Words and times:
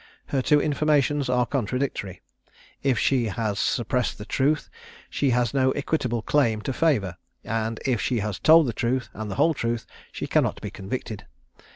Her 0.29 0.41
two 0.41 0.59
informations 0.59 1.29
are 1.29 1.45
contradictory: 1.45 2.21
if 2.81 2.97
she 2.97 3.25
has 3.25 3.59
suppressed 3.59 4.17
the 4.17 4.25
truth, 4.25 4.67
she 5.11 5.29
has 5.29 5.53
no 5.53 5.69
equitable 5.73 6.23
claim 6.23 6.61
to 6.61 6.73
favour; 6.73 7.17
and 7.43 7.79
if 7.85 8.01
she 8.01 8.17
has 8.17 8.39
told 8.39 8.65
the 8.65 8.73
truth, 8.73 9.09
and 9.13 9.29
the 9.29 9.35
whole 9.35 9.53
truth, 9.53 9.85
she 10.11 10.25
cannot 10.25 10.59
be 10.59 10.71
convicted. 10.71 11.27